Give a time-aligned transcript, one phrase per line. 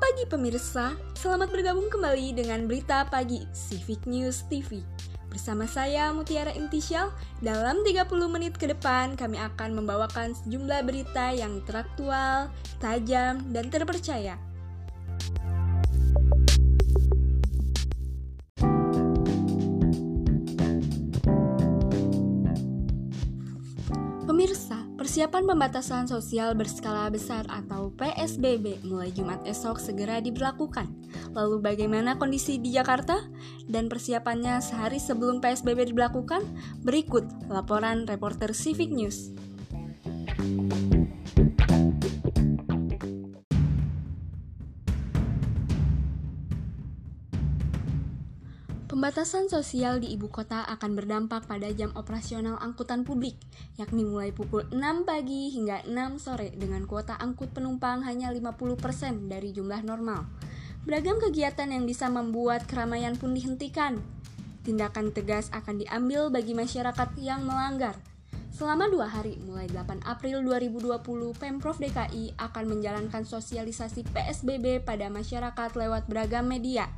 [0.00, 4.80] pagi pemirsa, selamat bergabung kembali dengan berita pagi Civic News TV.
[5.28, 7.12] Bersama saya Mutiara Intisyal,
[7.44, 12.48] dalam 30 menit ke depan kami akan membawakan sejumlah berita yang teraktual,
[12.80, 14.40] tajam, dan terpercaya.
[24.24, 30.92] Pemirsa, persiapan pembatasan sosial berskala besar atau PSBB mulai Jumat esok segera diberlakukan.
[31.32, 33.16] Lalu bagaimana kondisi di Jakarta?
[33.64, 36.44] Dan persiapannya sehari sebelum PSBB diberlakukan?
[36.84, 39.32] Berikut laporan reporter Civic News.
[48.90, 53.38] Pembatasan sosial di ibu kota akan berdampak pada jam operasional angkutan publik,
[53.78, 59.54] yakni mulai pukul 6 pagi hingga 6 sore dengan kuota angkut penumpang hanya 50% dari
[59.54, 60.26] jumlah normal.
[60.82, 64.02] Beragam kegiatan yang bisa membuat keramaian pun dihentikan.
[64.66, 67.94] Tindakan tegas akan diambil bagi masyarakat yang melanggar.
[68.50, 75.78] Selama dua hari, mulai 8 April 2020, Pemprov DKI akan menjalankan sosialisasi PSBB pada masyarakat
[75.78, 76.90] lewat beragam media,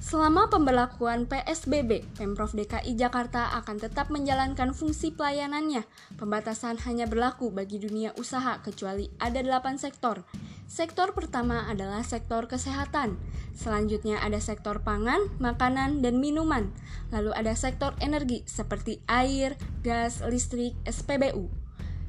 [0.00, 5.84] Selama pemberlakuan PSBB, Pemprov DKI Jakarta akan tetap menjalankan fungsi pelayanannya.
[6.16, 10.24] Pembatasan hanya berlaku bagi dunia usaha kecuali ada 8 sektor.
[10.64, 13.20] Sektor pertama adalah sektor kesehatan.
[13.52, 16.72] Selanjutnya ada sektor pangan, makanan, dan minuman.
[17.12, 21.52] Lalu ada sektor energi seperti air, gas, listrik, SPBU.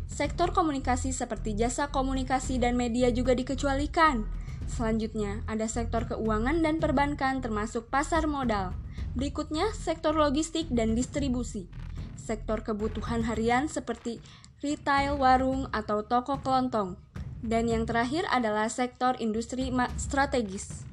[0.07, 4.23] Sektor komunikasi seperti jasa komunikasi dan media juga dikecualikan.
[4.71, 8.71] Selanjutnya, ada sektor keuangan dan perbankan termasuk pasar modal.
[9.19, 11.67] Berikutnya, sektor logistik dan distribusi.
[12.15, 14.23] Sektor kebutuhan harian seperti
[14.63, 16.95] retail, warung, atau toko kelontong.
[17.43, 19.67] Dan yang terakhir adalah sektor industri
[19.99, 20.87] strategis.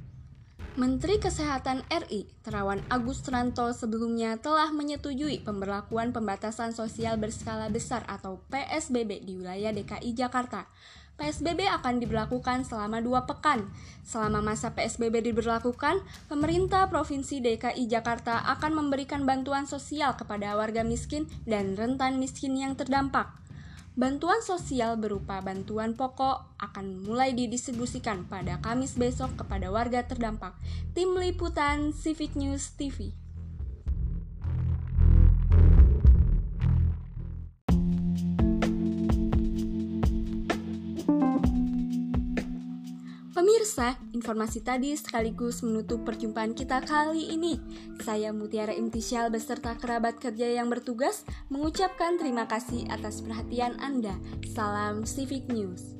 [0.78, 8.38] Menteri Kesehatan RI, Terawan Agus Tranto sebelumnya telah menyetujui pemberlakuan pembatasan sosial berskala besar atau
[8.46, 10.70] PSBB di wilayah DKI Jakarta
[11.18, 13.66] PSBB akan diberlakukan selama dua pekan.
[14.06, 21.26] Selama masa PSBB diberlakukan, pemerintah Provinsi DKI Jakarta akan memberikan bantuan sosial kepada warga miskin
[21.42, 23.34] dan rentan miskin yang terdampak.
[23.98, 30.54] Bantuan sosial berupa bantuan pokok akan mulai didistribusikan pada Kamis besok kepada warga terdampak.
[30.94, 33.27] Tim Liputan Civic News TV.
[43.38, 47.54] Pemirsa, informasi tadi sekaligus menutup perjumpaan kita kali ini.
[48.02, 54.18] Saya Mutiara Imtisyal beserta kerabat kerja yang bertugas mengucapkan terima kasih atas perhatian Anda.
[54.42, 55.97] Salam Civic News.